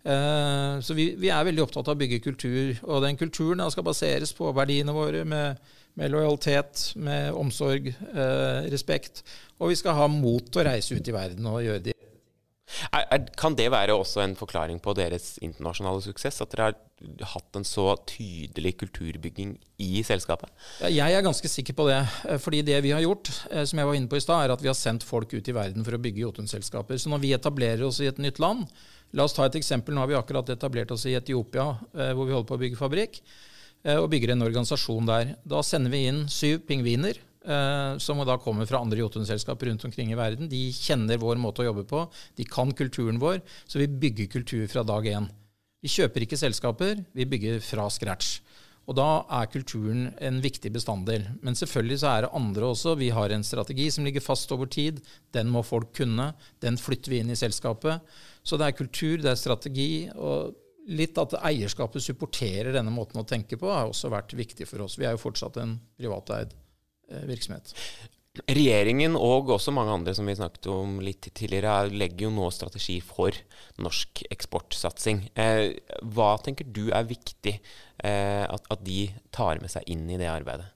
Uh, 0.00 0.80
så 0.80 0.96
vi, 0.96 1.10
vi, 1.20 1.28
er 1.28 1.44
veldig 1.44 1.66
opptatt 1.66 1.90
av 1.90 1.98
å 1.98 2.00
bygge 2.00 2.22
kultur. 2.24 2.72
Og 2.88 3.04
den 3.04 3.20
kulturen 3.20 3.66
skal 3.68 3.84
baseres 3.84 4.32
på 4.36 4.48
verdiene 4.56 4.96
våre 4.96 5.26
med, 5.28 5.60
med 6.00 6.16
lojalitet, 6.16 6.94
med 6.96 7.36
omsorg, 7.36 7.92
uh, 8.16 8.64
respekt. 8.72 9.20
Og 9.60 9.74
vi 9.74 9.82
skal 9.82 10.00
ha 10.00 10.08
mot 10.08 10.48
til 10.48 10.64
å 10.64 10.70
reise 10.72 10.96
ut 10.96 11.12
i 11.12 11.18
verden 11.20 11.52
og 11.52 11.60
gjøre 11.66 11.90
de 11.90 11.99
er, 12.92 13.04
er, 13.06 13.24
kan 13.38 13.56
det 13.58 13.70
være 13.72 13.96
også 13.96 14.22
en 14.24 14.36
forklaring 14.38 14.80
på 14.82 14.94
deres 14.98 15.34
internasjonale 15.44 16.02
suksess? 16.04 16.40
At 16.44 16.54
dere 16.54 16.70
har 16.70 17.32
hatt 17.32 17.58
en 17.58 17.66
så 17.66 17.92
tydelig 18.08 18.76
kulturbygging 18.82 19.54
i 19.82 20.02
selskapet? 20.06 20.52
Jeg 20.92 21.16
er 21.16 21.24
ganske 21.24 21.50
sikker 21.50 21.76
på 21.76 21.88
det. 21.88 22.00
Eh, 22.28 22.38
fordi 22.42 22.62
det 22.66 22.80
vi 22.84 22.94
har 22.94 23.04
gjort, 23.04 23.32
eh, 23.50 23.64
som 23.64 23.80
jeg 23.80 23.90
var 23.90 23.98
inne 23.98 24.10
på 24.10 24.20
i 24.20 24.24
stad, 24.24 24.44
er 24.44 24.54
at 24.54 24.62
vi 24.62 24.70
har 24.70 24.78
sendt 24.78 25.06
folk 25.06 25.32
ut 25.34 25.48
i 25.48 25.56
verden 25.56 25.86
for 25.86 25.96
å 25.96 26.02
bygge 26.02 26.24
Jotun-selskaper. 26.26 27.00
Så 27.00 27.12
når 27.12 27.24
vi 27.24 27.34
etablerer 27.36 27.86
oss 27.88 28.00
i 28.00 28.10
et 28.10 28.22
nytt 28.22 28.42
land 28.42 28.68
La 29.10 29.24
oss 29.26 29.32
ta 29.34 29.42
et 29.42 29.56
eksempel. 29.58 29.90
Nå 29.90 30.04
har 30.04 30.06
vi 30.06 30.14
akkurat 30.14 30.52
etablert 30.54 30.92
oss 30.94 31.02
i 31.10 31.16
Etiopia, 31.18 31.64
eh, 31.98 32.12
hvor 32.14 32.28
vi 32.28 32.30
holder 32.30 32.46
på 32.46 32.54
å 32.54 32.60
bygge 32.60 32.78
fabrikk. 32.78 33.18
Og 33.80 34.10
bygger 34.12 34.34
en 34.34 34.44
organisasjon 34.44 35.06
der. 35.08 35.30
Da 35.42 35.62
sender 35.64 35.90
vi 35.90 36.04
inn 36.04 36.28
syv 36.28 36.66
pingviner 36.68 37.16
som 37.40 38.20
da 38.28 38.36
kommer 38.36 38.68
fra 38.68 38.82
andre 38.84 39.00
Jotun-selskap 39.00 39.62
rundt 39.64 39.84
omkring 39.88 40.12
i 40.12 40.18
verden. 40.18 40.48
De 40.50 40.60
kjenner 40.76 41.20
vår 41.20 41.38
måte 41.40 41.62
å 41.64 41.70
jobbe 41.70 41.86
på, 41.88 42.02
de 42.36 42.44
kan 42.44 42.72
kulturen 42.76 43.20
vår, 43.22 43.40
så 43.64 43.80
vi 43.80 43.88
bygger 43.88 44.28
kultur 44.28 44.66
fra 44.68 44.84
dag 44.84 45.08
én. 45.08 45.28
Vi 45.80 45.88
kjøper 45.88 46.26
ikke 46.26 46.36
selskaper, 46.36 47.00
vi 47.16 47.24
bygger 47.28 47.62
fra 47.64 47.88
scratch. 47.88 48.40
Og 48.90 48.96
da 48.98 49.22
er 49.38 49.50
kulturen 49.52 50.08
en 50.18 50.40
viktig 50.42 50.72
bestanddel. 50.74 51.26
Men 51.44 51.56
selvfølgelig 51.56 52.00
så 52.02 52.08
er 52.10 52.24
det 52.24 52.32
andre 52.36 52.70
også. 52.72 52.96
Vi 52.98 53.10
har 53.14 53.30
en 53.30 53.44
strategi 53.46 53.86
som 53.94 54.04
ligger 54.04 54.24
fast 54.24 54.50
over 54.52 54.66
tid. 54.66 54.98
Den 55.36 55.52
må 55.52 55.62
folk 55.62 55.92
kunne. 55.96 56.32
Den 56.64 56.80
flytter 56.80 57.12
vi 57.12 57.20
inn 57.22 57.30
i 57.30 57.38
selskapet. 57.38 58.02
Så 58.42 58.58
det 58.58 58.66
er 58.66 58.78
kultur, 58.80 59.20
det 59.22 59.30
er 59.30 59.38
strategi. 59.38 59.92
og 60.16 60.56
Litt 60.90 61.20
at 61.22 61.36
eierskapet 61.38 62.02
supporterer 62.02 62.74
denne 62.74 62.90
måten 62.90 63.20
å 63.20 63.28
tenke 63.28 63.60
på, 63.60 63.70
har 63.70 63.86
også 63.86 64.10
vært 64.10 64.34
viktig 64.34 64.66
for 64.66 64.88
oss. 64.88 64.98
Vi 64.98 65.06
er 65.06 65.14
jo 65.14 65.22
fortsatt 65.22 65.60
en 65.62 65.76
privateid 66.00 66.50
Eh, 66.50 66.59
virksomhet. 67.28 67.74
Regjeringen 68.46 69.16
og 69.18 69.48
også 69.50 69.72
mange 69.74 69.90
andre 69.90 70.12
som 70.14 70.28
vi 70.28 70.36
snakket 70.38 70.68
om 70.70 71.00
litt 71.02 71.26
tidligere, 71.34 71.90
legger 71.90 72.28
jo 72.28 72.34
nå 72.36 72.46
strategi 72.54 73.00
for 73.02 73.34
norsk 73.82 74.22
eksportsatsing. 74.30 75.24
Eh, 75.34 75.74
hva 76.14 76.36
tenker 76.38 76.68
du 76.70 76.92
er 76.94 77.08
viktig 77.08 77.56
eh, 77.58 78.44
at, 78.46 78.68
at, 78.70 78.84
de 78.86 79.08
tar 79.34 79.58
med 79.58 79.72
seg 79.72 79.88
inn 79.90 80.06
i 80.06 80.18
det 80.20 80.28
arbeidet? 80.30 80.68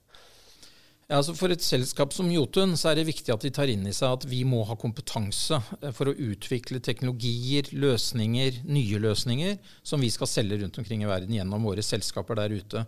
Ja, 1.04 1.20
altså 1.20 1.34
for 1.36 1.52
et 1.52 1.62
selskap 1.62 2.14
som 2.16 2.30
Jotun 2.32 2.74
så 2.80 2.90
er 2.90 2.98
det 2.98 3.06
viktig 3.06 3.30
at 3.30 3.44
de 3.44 3.52
tar 3.54 3.70
inn 3.70 3.84
i 3.86 3.92
seg 3.94 4.16
at 4.16 4.26
vi 4.26 4.40
må 4.48 4.62
ha 4.66 4.74
kompetanse 4.80 5.60
eh, 5.78 5.92
for 5.94 6.10
å 6.10 6.16
utvikle 6.32 6.82
teknologier, 6.82 7.70
løsninger, 7.70 8.64
nye 8.66 9.02
løsninger 9.04 9.60
som 9.86 10.02
vi 10.02 10.10
skal 10.10 10.32
selge 10.32 10.58
rundt 10.64 10.82
omkring 10.82 11.06
i 11.06 11.12
verden 11.12 11.38
gjennom 11.38 11.70
våre 11.70 11.86
selskaper 11.86 12.42
der 12.42 12.56
ute. 12.58 12.82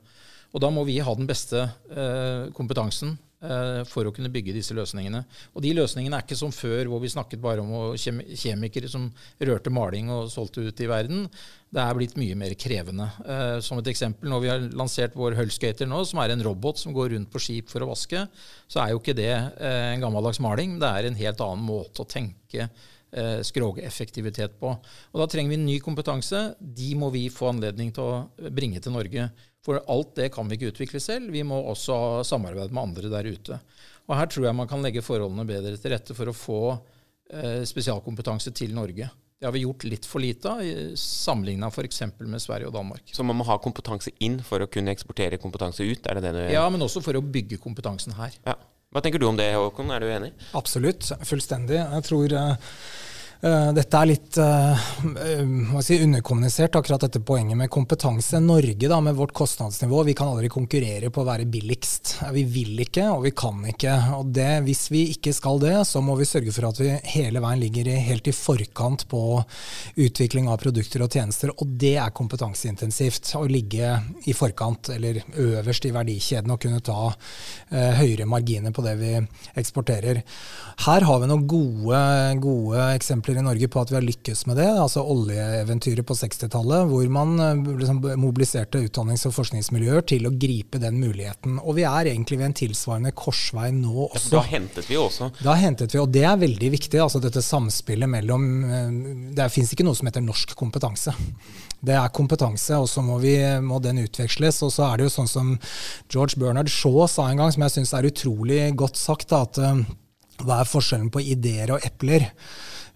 Og 0.51 0.65
da 0.65 0.73
må 0.75 0.83
vi 0.89 0.99
ha 1.05 1.15
den 1.15 1.31
beste 1.31 1.69
eh, 1.93 2.51
kompetansen 2.57 3.15
Eh, 3.36 3.36
for 3.91 4.09
å 4.09 4.13
kunne 4.17 4.31
bygge 4.33 4.55
disse 4.57 4.75
løsningene. 4.75 5.21
Og 5.53 5.61
de 5.65 5.75
løsningene 5.77 6.17
er 6.17 6.25
ikke 6.25 6.39
som 6.39 6.55
før, 6.55 6.89
hvor 6.89 7.03
vi 7.03 7.11
snakket 7.13 7.43
bare 7.43 7.61
om 7.61 7.93
kjemikere 7.97 8.89
som 8.89 9.11
rørte 9.45 9.71
maling 9.71 10.09
og 10.11 10.31
solgte 10.33 10.65
ut 10.65 10.81
i 10.81 10.89
verden. 10.91 11.27
Det 11.77 11.83
er 11.83 11.99
blitt 11.99 12.17
mye 12.17 12.37
mer 12.39 12.55
krevende. 12.57 13.09
Eh, 13.27 13.59
som 13.65 13.81
et 13.81 13.91
eksempel, 13.91 14.31
når 14.33 14.43
vi 14.43 14.51
har 14.53 14.67
lansert 14.79 15.17
vår 15.19 15.37
Hullskater 15.37 15.89
nå, 15.91 16.01
som 16.09 16.23
er 16.23 16.33
en 16.33 16.45
robot 16.47 16.81
som 16.81 16.95
går 16.97 17.13
rundt 17.13 17.33
på 17.33 17.43
skip 17.43 17.73
for 17.73 17.85
å 17.85 17.91
vaske, 17.91 18.23
så 18.71 18.83
er 18.83 18.93
jo 18.93 19.03
ikke 19.03 19.17
det 19.19 19.33
eh, 19.35 19.93
en 19.93 20.05
gammeldags 20.07 20.41
maling. 20.45 20.79
Det 20.81 20.89
er 20.89 21.09
en 21.09 21.19
helt 21.19 21.43
annen 21.45 21.67
måte 21.67 22.05
å 22.05 22.09
tenke 22.09 22.71
skrogeffektivitet 23.47 24.59
på. 24.61 24.75
Og 25.13 25.21
Da 25.23 25.27
trenger 25.31 25.55
vi 25.55 25.61
ny 25.63 25.77
kompetanse. 25.81 26.43
De 26.61 26.95
må 26.99 27.09
vi 27.15 27.27
få 27.33 27.51
anledning 27.53 27.93
til 27.97 28.05
å 28.05 28.51
bringe 28.53 28.83
til 28.83 28.95
Norge. 28.97 29.31
For 29.67 29.83
alt 29.91 30.15
det 30.19 30.31
kan 30.35 30.47
vi 30.47 30.59
ikke 30.59 30.71
utvikle 30.75 31.01
selv. 31.03 31.33
Vi 31.35 31.43
må 31.47 31.59
også 31.73 32.23
samarbeide 32.27 32.75
med 32.75 32.85
andre 32.85 33.11
der 33.11 33.31
ute. 33.33 33.61
Og 34.07 34.15
her 34.15 34.29
tror 34.31 34.47
jeg 34.47 34.59
man 34.59 34.69
kan 34.71 34.85
legge 34.85 35.03
forholdene 35.03 35.47
bedre 35.49 35.75
til 35.81 35.95
rette 35.95 36.15
for 36.15 36.31
å 36.31 36.37
få 36.37 36.61
eh, 36.73 37.65
spesialkompetanse 37.67 38.53
til 38.55 38.77
Norge. 38.77 39.09
Det 39.37 39.45
har 39.45 39.53
vi 39.53 39.67
gjort 39.67 39.85
litt 39.85 40.07
for 40.09 40.23
lite 40.25 40.49
av, 40.49 40.63
sammenligna 40.97 41.69
f.eks. 41.69 41.99
med 42.25 42.41
Sverige 42.41 42.71
og 42.71 42.77
Danmark. 42.79 43.11
Så 43.13 43.27
man 43.27 43.37
må 43.37 43.45
ha 43.45 43.59
kompetanse 43.61 44.15
inn 44.25 44.39
for 44.45 44.65
å 44.65 44.69
kunne 44.71 44.95
eksportere 44.95 45.37
kompetanse 45.43 45.85
ut? 45.85 46.07
er 46.07 46.17
det 46.17 46.23
det 46.25 46.33
du 46.39 46.55
Ja, 46.55 46.65
men 46.73 46.87
også 46.87 47.03
for 47.05 47.19
å 47.19 47.21
bygge 47.21 47.59
kompetansen 47.61 48.17
her. 48.17 48.39
Ja. 48.47 48.57
Hva 48.97 49.03
tenker 49.05 49.21
du 49.21 49.27
om 49.29 49.37
det, 49.37 49.51
Håkon? 49.53 49.91
Er 49.93 50.01
du 50.01 50.09
enig? 50.09 50.31
Absolutt. 50.57 51.05
Fullstendig. 51.29 51.83
Jeg 51.83 52.05
tror 52.07 52.33
Uh, 52.33 52.55
dette 53.41 53.99
er 54.01 54.09
litt 54.09 54.39
uh, 54.41 54.87
si, 55.85 55.99
underkommunisert, 56.01 56.77
akkurat 56.79 57.03
dette 57.05 57.21
poenget 57.21 57.59
med 57.59 57.71
kompetanse. 57.71 58.41
Norge 58.41 58.89
da, 58.89 59.01
med 59.05 59.15
vårt 59.19 59.35
kostnadsnivå, 59.37 60.03
vi 60.09 60.15
kan 60.17 60.31
aldri 60.33 60.49
konkurrere 60.49 61.11
på 61.13 61.21
å 61.21 61.27
være 61.29 61.45
billigst. 61.51 62.15
Vi 62.33 62.47
vil 62.49 62.81
ikke, 62.87 63.05
og 63.13 63.27
vi 63.27 63.33
kan 63.37 63.61
ikke. 63.69 63.97
Og 64.17 64.31
det, 64.35 64.63
hvis 64.65 64.87
vi 64.91 65.03
ikke 65.13 65.35
skal 65.37 65.61
det, 65.61 65.75
så 65.89 66.01
må 66.05 66.17
vi 66.17 66.29
sørge 66.29 66.55
for 66.57 66.71
at 66.71 66.81
vi 66.81 66.89
hele 67.13 67.43
veien 67.45 67.61
ligger 67.61 67.91
i, 67.93 67.99
helt 68.09 68.31
i 68.31 68.35
forkant 68.35 69.05
på 69.11 69.23
utvikling 70.01 70.49
av 70.49 70.61
produkter 70.65 71.05
og 71.05 71.13
tjenester. 71.13 71.53
Og 71.61 71.77
det 71.77 71.97
er 72.01 72.17
kompetanseintensivt. 72.17 73.35
Å 73.37 73.45
ligge 73.51 73.93
i 74.25 74.37
forkant, 74.37 74.95
eller 74.97 75.21
øverst 75.37 75.85
i 75.85 75.93
verdikjeden, 75.95 76.57
og 76.57 76.63
kunne 76.65 76.81
ta 76.81 77.13
uh, 77.13 77.93
høyere 78.01 78.27
marginer 78.29 78.73
på 78.73 78.85
det 78.87 78.97
vi 79.03 79.13
eksporterer. 79.61 80.25
Her 80.87 81.09
har 81.09 81.21
vi 81.21 81.31
noen 81.31 81.47
gode, 81.51 82.03
gode 82.41 82.91
eksempler 82.97 83.26
eksempler 83.27 83.41
i 83.41 83.45
Norge 83.45 83.69
på 83.69 83.81
at 83.81 83.91
vi 83.91 83.97
har 83.97 84.05
lykkes 84.05 84.47
med 84.47 84.57
det. 84.57 84.69
altså 84.69 85.03
Oljeeventyret 85.03 86.07
på 86.07 86.15
60-tallet, 86.15 86.87
hvor 86.89 87.09
man 87.11 87.39
eh, 87.41 87.79
liksom 87.81 88.01
mobiliserte 88.21 88.79
utdannings- 88.79 89.27
og 89.27 89.35
forskningsmiljøer 89.35 90.07
til 90.07 90.27
å 90.27 90.33
gripe 90.33 90.79
den 90.79 90.99
muligheten. 91.01 91.59
Og 91.63 91.77
vi 91.77 91.85
er 91.85 92.13
egentlig 92.13 92.39
ved 92.39 92.47
en 92.47 92.57
tilsvarende 92.57 93.13
korsvei 93.13 93.73
nå 93.75 94.09
også. 94.11 94.37
Ja, 94.37 94.43
da 94.43 94.45
hentet 94.51 94.91
vi 94.91 94.97
også. 94.97 95.31
Da 95.43 95.57
hentet 95.59 95.95
vi, 95.95 96.01
og 96.01 96.11
det 96.13 96.25
er 96.25 96.39
veldig 96.39 96.71
viktig. 96.77 97.01
altså 97.01 97.21
Dette 97.21 97.43
samspillet 97.43 98.09
mellom 98.09 98.47
eh, 98.65 98.91
Det 99.37 99.51
fins 99.53 99.73
ikke 99.73 99.87
noe 99.87 99.97
som 99.97 100.07
heter 100.11 100.25
norsk 100.25 100.55
kompetanse. 100.59 101.15
Det 101.87 101.95
er 101.97 102.15
kompetanse, 102.15 102.79
og 102.79 102.89
så 102.91 103.03
må, 103.05 103.19
vi, 103.23 103.37
må, 103.63 103.81
den 103.83 104.05
utveksles. 104.07 104.63
Og 104.63 104.73
så 104.75 104.87
er 104.89 104.99
det 104.99 105.09
jo 105.09 105.17
sånn 105.19 105.31
som 105.31 105.55
George 106.13 106.39
Bernard 106.41 106.71
Shaw 106.73 107.07
sa 107.11 107.31
en 107.31 107.43
gang, 107.43 107.53
som 107.53 107.67
jeg 107.67 107.79
syns 107.79 107.95
er 107.97 108.09
utrolig 108.09 108.63
godt 108.79 108.99
sagt, 109.01 109.31
da, 109.33 109.45
at 109.47 109.61
eh, 109.61 109.85
hva 110.45 110.61
er 110.61 110.69
forskjellen 110.69 111.11
på 111.13 111.23
ideer 111.25 111.73
og 111.75 111.85
epler? 111.87 112.29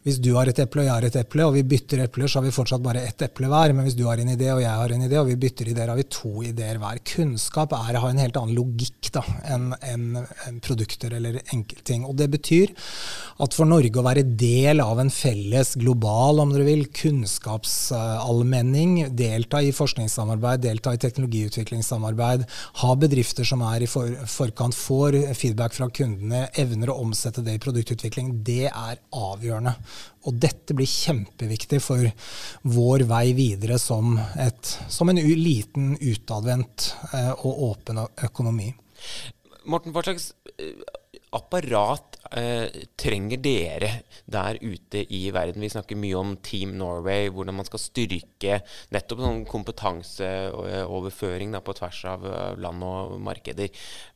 Hvis 0.06 0.16
du 0.16 0.30
har 0.32 0.48
et 0.48 0.56
eple 0.62 0.80
og 0.80 0.86
jeg 0.86 0.94
har 0.94 1.04
et 1.04 1.16
eple, 1.20 1.44
og 1.44 1.52
vi 1.58 1.62
bytter 1.68 2.00
epler, 2.06 2.28
så 2.30 2.40
har 2.40 2.46
vi 2.46 2.54
fortsatt 2.56 2.82
bare 2.84 3.02
ett 3.04 3.20
eple 3.26 3.48
hver. 3.52 3.74
Men 3.76 3.84
hvis 3.84 3.96
du 3.98 4.06
har 4.08 4.18
en 4.22 4.30
idé 4.32 4.48
og 4.54 4.62
jeg 4.62 4.72
har 4.72 4.90
en 4.94 5.02
idé, 5.04 5.18
og 5.20 5.28
vi 5.28 5.36
bytter 5.42 5.68
ideer, 5.68 5.90
har 5.92 5.98
vi 5.98 6.06
to 6.08 6.42
ideer 6.46 6.76
hver. 6.80 7.02
Kunnskap 7.04 7.74
er 7.76 7.98
å 7.98 8.02
ha 8.06 8.10
en 8.12 8.22
helt 8.22 8.38
annen 8.40 8.56
logikk 8.56 9.10
da, 9.12 9.22
enn 9.52 9.74
en, 9.84 10.24
en 10.48 10.60
produkter 10.64 11.12
eller 11.18 11.36
enkeltting. 11.52 12.06
Og 12.08 12.16
det 12.16 12.30
betyr 12.32 12.72
at 13.44 13.56
for 13.56 13.68
Norge 13.68 14.00
å 14.00 14.06
være 14.06 14.24
del 14.40 14.80
av 14.80 15.00
en 15.02 15.12
felles 15.12 15.74
global, 15.80 16.40
om 16.40 16.52
dere 16.54 16.64
vil, 16.70 16.86
kunnskapsallmenning, 16.96 19.10
delta 19.20 19.60
i 19.60 19.76
forskningssamarbeid, 19.76 20.64
delta 20.64 20.94
i 20.96 21.02
teknologiutviklingssamarbeid, 21.04 22.40
ha 22.80 22.90
bedrifter 23.04 23.44
som 23.44 23.60
er 23.68 23.84
i 23.84 23.90
for, 23.90 24.08
forkant, 24.32 24.74
får 24.76 25.36
feedback 25.36 25.76
fra 25.76 25.92
kundene, 25.92 26.48
evner 26.56 26.88
å 26.88 27.00
omsette 27.04 27.44
det 27.44 27.52
i 27.58 27.64
produktutvikling, 27.68 28.40
det 28.48 28.70
er 28.70 28.96
avgjørende. 29.12 29.76
Og 30.28 30.36
dette 30.36 30.76
blir 30.76 30.88
kjempeviktig 30.88 31.80
for 31.82 32.04
vår 32.68 33.06
vei 33.08 33.32
videre 33.36 33.78
som, 33.80 34.18
et, 34.36 34.74
som 34.92 35.08
en 35.08 35.20
liten, 35.20 35.94
utadvendt 35.96 36.90
eh, 37.14 37.32
og 37.32 37.62
åpen 37.70 38.02
økonomi. 38.04 38.68
Morten, 39.70 39.94
hva 39.96 40.04
slags 40.04 40.32
eh, 40.58 40.76
apparat 41.36 42.19
eh, 42.36 42.82
trenger 43.00 43.40
dere 43.42 43.90
der 44.30 44.58
ute 44.62 45.02
i 45.12 45.22
verden? 45.34 45.62
Vi 45.62 45.70
snakker 45.72 45.98
mye 45.98 46.18
om 46.18 46.36
Team 46.44 46.76
Norway, 46.78 47.28
hvordan 47.32 47.58
man 47.58 47.68
skal 47.68 47.82
styrke 47.82 48.60
nettopp 48.94 49.22
sånn 49.24 49.42
kompetanseoverføring 49.50 51.56
da, 51.56 51.62
på 51.64 51.74
tvers 51.78 52.02
av 52.10 52.26
land 52.60 52.86
og 52.86 53.16
markeder. 53.24 53.70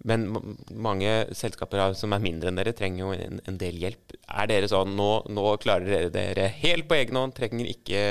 Men 0.08 0.28
mange 0.70 1.12
selskaper 1.36 1.94
som 1.98 2.14
er 2.14 2.24
mindre 2.24 2.50
enn 2.50 2.60
dere, 2.60 2.74
trenger 2.76 3.04
jo 3.04 3.12
en, 3.14 3.40
en 3.48 3.60
del 3.60 3.78
hjelp. 3.82 4.16
Er 4.24 4.50
dere 4.50 4.70
sånn 4.70 4.94
nå, 4.98 5.10
nå, 5.32 5.46
klarer 5.62 5.88
dere 5.88 6.12
dere 6.14 6.48
helt 6.60 6.88
på 6.90 6.98
egen 6.98 7.18
hånd, 7.18 7.36
trenger 7.36 7.68
ikke 7.70 8.02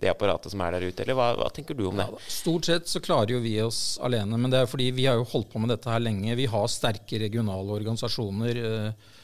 det 0.00 0.12
apparatet 0.12 0.52
som 0.52 0.62
er 0.64 0.76
der 0.76 0.88
ute, 0.88 1.04
eller 1.04 1.18
hva, 1.18 1.30
hva 1.40 1.50
tenker 1.54 1.78
du 1.78 1.86
om 1.90 2.00
det? 2.00 2.08
Ja, 2.08 2.24
stort 2.38 2.68
sett 2.68 2.90
så 2.90 3.02
klarer 3.04 3.36
jo 3.36 3.42
vi 3.44 3.56
oss 3.64 3.82
alene, 4.04 4.38
men 4.40 4.52
det 4.52 4.62
er 4.62 4.70
fordi 4.70 4.90
vi 4.96 5.08
har 5.08 5.20
jo 5.20 5.28
holdt 5.32 5.52
på 5.52 5.62
med 5.62 5.72
dette 5.74 5.90
her 5.90 6.02
lenge. 6.02 6.38
Vi 6.38 6.48
har 6.50 6.72
sterke 6.72 7.20
regionale 7.22 7.80
organisasjoner. 7.80 8.64
Eh, 8.70 9.14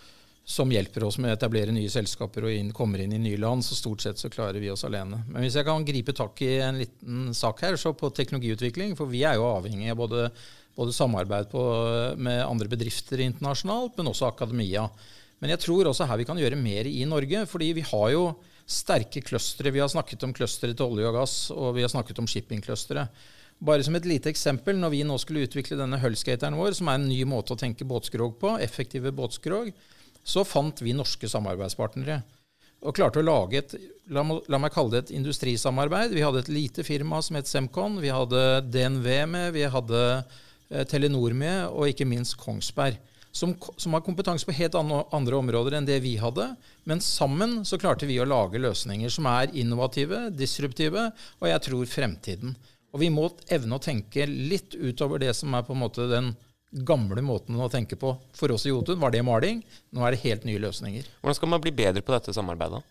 som 0.44 0.70
hjelper 0.74 1.04
oss 1.06 1.20
med 1.22 1.30
å 1.30 1.36
etablere 1.36 1.74
nye 1.74 1.90
selskaper 1.90 2.48
og 2.48 2.54
inn, 2.54 2.72
kommer 2.74 3.02
inn 3.02 3.14
i 3.14 3.20
nye 3.22 3.38
land. 3.38 3.62
Så 3.64 3.78
stort 3.78 4.02
sett 4.02 4.18
så 4.18 4.30
klarer 4.32 4.58
vi 4.60 4.72
oss 4.72 4.82
alene. 4.88 5.20
Men 5.28 5.44
hvis 5.44 5.56
jeg 5.58 5.68
kan 5.68 5.86
gripe 5.86 6.14
tak 6.18 6.42
i 6.42 6.56
en 6.64 6.80
liten 6.82 7.30
sak 7.36 7.62
her, 7.62 7.78
så 7.78 7.94
på 7.94 8.10
teknologiutvikling. 8.10 8.96
For 8.98 9.10
vi 9.10 9.22
er 9.28 9.38
jo 9.38 9.46
avhengig 9.52 9.92
av 9.92 10.00
både, 10.02 10.24
både 10.78 10.94
samarbeid 10.96 11.50
på, 11.52 11.66
med 12.18 12.42
andre 12.42 12.70
bedrifter 12.72 13.22
internasjonalt, 13.22 13.94
men 13.98 14.10
også 14.10 14.32
akademia. 14.32 14.88
Men 15.42 15.54
jeg 15.54 15.62
tror 15.62 15.90
også 15.90 16.08
her 16.10 16.18
vi 16.18 16.26
kan 16.26 16.42
gjøre 16.42 16.58
mer 16.58 16.90
i 16.90 17.04
Norge. 17.06 17.46
fordi 17.46 17.72
vi 17.78 17.86
har 17.86 18.10
jo 18.14 18.26
sterke 18.66 19.22
clustere. 19.22 19.70
Vi 19.74 19.80
har 19.82 19.90
snakket 19.90 20.26
om 20.26 20.34
clustere 20.34 20.74
til 20.74 20.90
olje 20.90 21.06
og 21.06 21.16
gass, 21.20 21.36
og 21.54 21.74
vi 21.76 21.86
har 21.86 21.90
snakket 21.90 22.18
om 22.18 22.26
shippingclustere. 22.26 23.06
Bare 23.62 23.82
som 23.86 23.94
et 23.94 24.06
lite 24.06 24.30
eksempel, 24.30 24.74
når 24.74 24.90
vi 24.90 25.02
nå 25.06 25.16
skulle 25.22 25.46
utvikle 25.46 25.78
denne 25.78 26.00
hullskateren 26.02 26.56
vår, 26.58 26.74
som 26.74 26.88
er 26.90 26.98
en 26.98 27.06
ny 27.06 27.22
måte 27.30 27.54
å 27.54 27.58
tenke 27.58 27.86
båtskrog 27.86 28.40
på, 28.40 28.56
effektive 28.58 29.12
båtskrog, 29.14 29.70
så 30.24 30.44
fant 30.46 30.82
vi 30.82 30.94
norske 30.96 31.28
samarbeidspartnere. 31.28 32.20
Og 32.82 32.96
klarte 32.96 33.20
å 33.22 33.26
lage 33.26 33.60
et 33.60 33.74
la, 34.10 34.24
la, 34.50 34.58
meg 34.58 34.72
kalle 34.74 34.94
det 34.94 35.04
et 35.04 35.14
industrisamarbeid. 35.18 36.14
Vi 36.16 36.24
hadde 36.24 36.42
et 36.42 36.50
lite 36.50 36.84
firma 36.86 37.20
som 37.22 37.38
het 37.38 37.50
Semcon. 37.50 38.00
Vi 38.02 38.10
hadde 38.10 38.62
DNV 38.66 39.08
med, 39.30 39.52
vi 39.54 39.62
hadde 39.70 40.02
eh, 40.18 40.82
Telenor 40.90 41.36
med, 41.38 41.68
og 41.70 41.92
ikke 41.92 42.08
minst 42.08 42.38
Kongsberg. 42.42 42.98
Som, 43.32 43.54
som, 43.80 43.94
har 43.96 44.02
kompetanse 44.04 44.44
på 44.44 44.52
helt 44.58 44.74
andre, 44.76 45.06
andre 45.16 45.38
områder 45.38 45.78
enn 45.78 45.86
det 45.88 46.02
vi 46.04 46.18
hadde. 46.20 46.50
Men 46.84 47.00
sammen 47.00 47.62
så 47.64 47.78
klarte 47.80 48.08
vi 48.10 48.18
å 48.20 48.28
lage 48.28 48.60
løsninger 48.60 49.12
som 49.14 49.30
er 49.30 49.54
innovative, 49.56 50.26
disruptive, 50.36 51.06
og 51.40 51.48
jeg 51.48 51.64
tror 51.68 51.88
fremtiden. 51.88 52.56
Og 52.92 53.00
vi 53.00 53.08
må 53.14 53.30
evne 53.48 53.78
å 53.78 53.82
tenke 53.82 54.26
litt 54.28 54.76
utover 54.76 55.22
det 55.22 55.32
som 55.38 55.54
er 55.56 55.64
på 55.64 55.72
en 55.72 55.80
måte 55.80 56.10
den 56.10 56.34
gamle 56.72 57.22
måten 57.24 57.60
å 57.60 57.68
tenke 57.72 57.98
på. 58.00 58.14
For 58.36 58.54
oss 58.54 58.64
i 58.66 58.72
Jotun 58.72 59.00
var 59.00 59.12
det 59.12 59.22
maling. 59.26 59.60
Nå 59.92 60.04
er 60.04 60.14
det 60.14 60.22
helt 60.24 60.46
nye 60.48 60.62
løsninger. 60.62 61.08
Hvordan 61.20 61.38
skal 61.38 61.52
man 61.52 61.62
bli 61.64 61.74
bedre 61.76 62.02
på 62.04 62.14
dette 62.14 62.34
samarbeidet? 62.34 62.82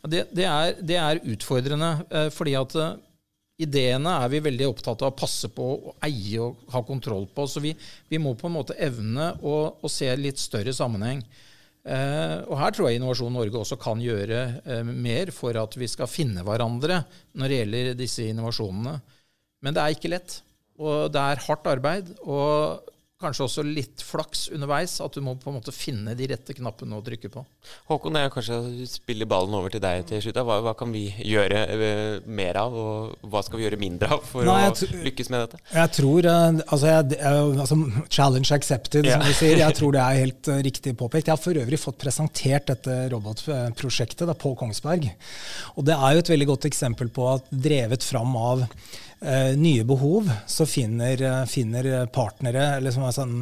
Det, 0.00 0.24
det, 0.32 0.46
er, 0.48 0.74
det 0.80 0.96
er, 0.96 1.20
utfordrende. 1.34 1.90
Eh, 2.08 2.30
fordi 2.32 2.56
at 2.56 2.76
eh, 2.80 2.96
ideene 3.60 4.16
er 4.24 4.32
vi 4.32 4.42
veldig 4.46 4.70
opptatt 4.70 5.04
av 5.04 5.12
å 5.12 5.18
passe 5.18 5.50
på 5.52 5.68
å 5.76 5.94
eie 6.06 6.40
og 6.40 6.64
ha 6.72 6.82
kontroll 6.86 7.28
på. 7.34 7.44
Så 7.50 7.62
vi, 7.64 7.74
vi 8.08 8.20
må 8.22 8.34
på 8.38 8.48
en 8.48 8.56
måte 8.56 8.78
evne 8.80 9.34
å, 9.44 9.56
å 9.76 9.92
se 9.92 10.08
litt 10.16 10.40
større 10.40 10.74
sammenheng. 10.76 11.22
Eh, 11.80 12.36
og 12.44 12.58
her 12.60 12.74
tror 12.76 12.90
jeg 12.90 13.00
Innovasjon 13.00 13.32
Norge 13.32 13.56
også 13.56 13.78
kan 13.80 14.00
gjøre 14.04 14.40
eh, 14.60 14.84
mer 14.84 15.32
for 15.32 15.56
at 15.56 15.76
vi 15.80 15.88
skal 15.88 16.10
finne 16.12 16.44
hverandre 16.44 16.98
når 17.40 17.48
det 17.48 17.60
gjelder 17.62 17.92
disse 17.96 18.26
innovasjonene. 18.28 18.98
Men 19.64 19.76
det 19.76 19.84
er 19.84 19.96
ikke 19.96 20.12
lett. 20.12 20.40
Og 20.80 21.12
det 21.12 21.20
er 21.20 21.44
hardt 21.44 21.68
arbeid. 21.68 22.12
Og 22.24 22.89
kanskje 23.20 23.46
også 23.46 23.64
litt 23.66 24.02
flaks 24.04 24.46
underveis. 24.54 24.96
At 25.04 25.16
du 25.16 25.22
må 25.24 25.36
på 25.40 25.50
en 25.50 25.58
måte 25.58 25.74
finne 25.74 26.14
de 26.16 26.28
rette 26.30 26.54
knappene 26.56 26.98
å 26.98 27.04
trykke 27.04 27.30
på. 27.32 27.44
Håkon, 27.90 28.18
jeg 28.20 28.32
kanskje 28.34 28.58
spiller 28.90 29.28
ballen 29.30 29.56
over 29.58 29.72
til 29.72 29.82
deg 29.84 30.06
til 30.08 30.22
slutt. 30.24 30.40
Hva, 30.46 30.60
hva, 30.64 30.74
kan 30.78 30.92
vi 30.94 31.06
gjøre 31.26 31.64
uh, 31.70 32.28
mer 32.30 32.60
av, 32.62 32.76
og 32.76 33.28
hva 33.32 33.42
skal 33.46 33.60
vi 33.60 33.66
gjøre 33.66 33.80
mindre 33.80 34.10
av 34.16 34.24
for 34.26 34.48
Nei, 34.48 34.62
å 34.70 34.90
lykkes 35.04 35.32
med 35.32 35.44
dette? 35.44 35.60
Jeg 35.76 35.94
tror, 35.98 36.30
uh, 36.30 36.62
altså, 36.66 36.90
jeg, 36.90 37.20
altså, 37.20 37.78
Challenge 38.08 38.56
accepted, 38.56 39.08
yeah. 39.08 39.20
som 39.20 39.28
du 39.28 39.36
sier. 39.36 39.60
Jeg 39.60 39.76
tror 39.80 39.96
det 39.96 40.04
er 40.04 40.22
helt 40.24 40.52
uh, 40.52 40.62
riktig 40.70 40.96
påpekt. 41.00 41.28
Jeg 41.28 41.36
har 41.36 41.42
for 41.42 41.60
øvrig 41.64 41.80
fått 41.80 42.00
presentert 42.00 42.72
dette 42.72 42.98
robotprosjektet 43.12 44.26
da, 44.30 44.36
på 44.38 44.54
Kongsberg. 44.58 45.10
Og 45.76 45.86
det 45.86 45.96
er 45.98 46.16
jo 46.16 46.24
et 46.24 46.34
veldig 46.34 46.50
godt 46.54 46.70
eksempel 46.70 47.12
på 47.12 47.28
at 47.34 47.48
drevet 47.50 48.04
fram 48.06 48.34
av 48.40 48.66
eh, 49.20 49.56
nye 49.56 49.84
behov, 49.84 50.30
så 50.46 50.66
finner, 50.66 51.22
eh, 51.22 51.44
finner 51.50 52.06
partnere, 52.06 52.76
eller 52.76 52.94
som 52.94 53.04
er 53.06 53.16
sånn 53.16 53.36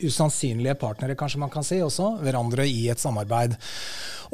usannsynlige 0.00 0.76
partnere, 0.80 1.16
kanskje 1.18 1.42
man 1.42 1.52
kan 1.52 1.66
si, 1.66 1.80
også 1.82 2.16
hverandre 2.22 2.66
i 2.68 2.88
et 2.92 3.02
samarbeid. 3.02 3.56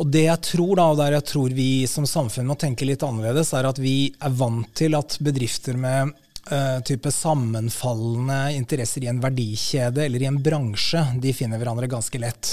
Og 0.01 0.09
det 0.09 0.25
jeg 0.25 0.41
tror, 0.49 0.75
da, 0.79 0.89
og 0.91 1.01
der 1.03 1.19
jeg 1.19 1.29
tror 1.29 1.55
vi 1.57 1.71
som 1.91 2.09
samfunn 2.09 2.49
må 2.49 2.57
tenke 2.59 2.89
litt 2.89 3.05
annerledes, 3.05 3.53
er 3.57 3.69
at 3.69 3.81
vi 3.83 4.13
er 4.21 4.37
vant 4.37 4.71
til 4.79 4.97
at 4.99 5.19
bedrifter 5.21 5.77
med 5.77 6.15
type 6.85 7.11
sammenfallende 7.15 8.39
interesser 8.57 9.05
i 9.05 9.11
en 9.11 9.21
verdikjede 9.23 10.05
eller 10.05 10.25
i 10.25 10.27
en 10.27 10.41
bransje, 10.43 11.03
de 11.23 11.31
finner 11.37 11.61
hverandre 11.61 11.87
ganske 11.91 12.19
lett. 12.19 12.51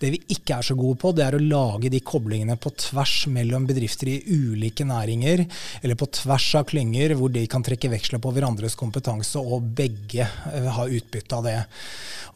Det 0.00 0.10
vi 0.12 0.20
ikke 0.36 0.58
er 0.58 0.66
så 0.66 0.76
gode 0.78 0.98
på, 1.00 1.12
det 1.16 1.24
er 1.24 1.38
å 1.38 1.42
lage 1.42 1.88
de 1.92 2.02
koblingene 2.04 2.58
på 2.60 2.72
tvers 2.76 3.14
mellom 3.32 3.64
bedrifter 3.68 4.12
i 4.12 4.18
ulike 4.28 4.84
næringer, 4.84 5.46
eller 5.80 5.98
på 6.00 6.10
tvers 6.20 6.50
av 6.60 6.68
klynger, 6.70 7.16
hvor 7.16 7.32
de 7.32 7.46
kan 7.50 7.64
trekke 7.64 7.92
veksler 7.92 8.20
på 8.22 8.34
hverandres 8.36 8.76
kompetanse, 8.78 9.40
og 9.40 9.72
begge 9.78 10.28
har 10.28 10.80
ha 10.80 10.88
utbytte 10.88 11.36
av 11.36 11.46
det. 11.46 11.58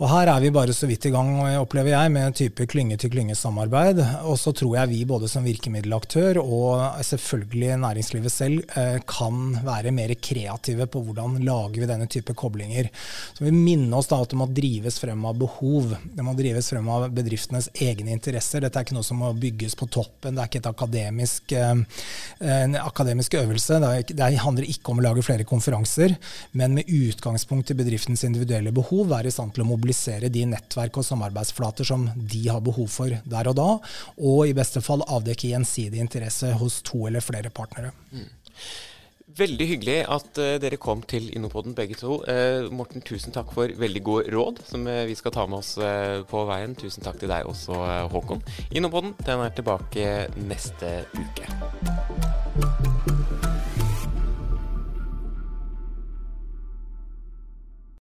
Og 0.02 0.08
Her 0.10 0.26
er 0.26 0.40
vi 0.42 0.50
bare 0.50 0.74
så 0.74 0.88
vidt 0.90 1.06
i 1.06 1.12
gang, 1.14 1.36
opplever 1.60 1.92
jeg, 1.92 2.10
med 2.10 2.26
en 2.26 2.34
type 2.34 2.64
klynge-til-klynge-samarbeid. 2.66 4.00
Og 4.26 4.34
så 4.42 4.50
tror 4.56 4.72
jeg 4.80 4.90
vi 4.90 5.04
både 5.06 5.28
som 5.30 5.44
virkemiddelaktør 5.46 6.40
og 6.42 6.98
selvfølgelig 7.06 7.76
næringslivet 7.84 8.34
selv 8.34 8.64
uh, 8.74 8.98
kan 9.06 9.54
være 9.62 9.92
mer 9.94 10.10
kreative 10.18 10.88
på 10.90 11.02
hvordan 11.06 11.36
lager 11.46 11.84
vi 11.84 11.90
denne 11.90 12.08
type 12.10 12.34
koblinger. 12.34 12.88
Så 13.36 13.46
vi 13.46 13.52
minner 13.54 14.00
oss 14.00 14.10
da 14.10 14.18
at 14.24 14.34
det 14.34 14.40
må 14.40 14.48
drives 14.50 14.98
frem 14.98 15.22
av 15.30 15.38
behov. 15.38 15.94
Det 16.02 16.26
må 16.26 16.34
drives 16.38 16.72
frem 16.74 16.90
av 16.90 17.06
bedriftenes 17.14 17.70
egne 17.78 18.16
interesser. 18.16 18.64
Dette 18.66 18.82
er 18.82 18.88
ikke 18.88 18.98
noe 18.98 19.06
som 19.06 19.22
må 19.22 19.30
bygges 19.38 19.78
på 19.78 19.86
toppen. 19.94 20.34
Det 20.34 20.42
er 20.42 20.50
ikke 20.50 20.74
akademisk, 20.74 21.54
eh, 21.54 22.02
en 22.58 22.76
akademisk 22.82 23.38
øvelse. 23.38 23.78
Det, 24.10 24.28
handler 24.42 24.66
ikke 24.66 24.90
om 24.90 24.98
å 24.98 25.06
lage 25.06 25.22
flere 25.22 25.46
konferanser, 25.46 26.16
men 26.52 26.74
med 26.80 26.90
utgangspunkt 26.90 27.70
i 27.70 27.78
bedriftens 27.78 28.26
individuelle 28.26 28.74
behov 28.74 29.06
være 29.12 29.30
i 29.30 29.34
stand 29.34 29.54
til 29.54 29.62
å 29.62 29.70
mobilisere 29.84 30.32
de 30.32 30.46
nettverk 30.48 30.96
og 30.98 31.06
samarbeidsflater 31.06 31.84
som 31.84 32.08
de 32.16 32.46
har 32.48 32.64
behov 32.64 32.88
for 32.88 33.12
der 33.12 33.52
og 33.52 33.58
da, 33.58 33.68
og 34.16 34.48
i 34.48 34.56
beste 34.56 34.80
fall 34.84 35.04
avdekke 35.04 35.52
gjensidig 35.52 36.00
interesse 36.00 36.54
hos 36.56 36.80
to 36.86 37.06
eller 37.08 37.24
flere 37.24 37.52
partnere. 37.52 37.92
Mm. 38.10 38.30
Veldig 39.34 39.66
hyggelig 39.66 39.96
at 40.14 40.38
uh, 40.38 40.52
dere 40.62 40.78
kom 40.78 41.00
til 41.10 41.26
Innopoden 41.34 41.74
begge 41.74 41.96
to. 41.98 42.20
Uh, 42.22 42.70
Morten, 42.70 43.02
tusen 43.02 43.34
takk 43.34 43.50
for 43.56 43.66
veldig 43.66 44.04
gode 44.06 44.30
råd 44.30 44.62
som 44.68 44.86
uh, 44.86 45.02
vi 45.08 45.18
skal 45.18 45.34
ta 45.34 45.48
med 45.50 45.58
oss 45.58 45.74
på 46.30 46.46
veien. 46.46 46.78
Tusen 46.78 47.02
takk 47.02 47.18
til 47.18 47.34
deg 47.34 47.50
også, 47.50 47.82
Håkon. 48.14 48.44
Innopoden 48.70 49.16
den 49.26 49.42
er 49.42 49.54
tilbake 49.58 50.10
neste 50.38 51.00
uke. 51.18 52.93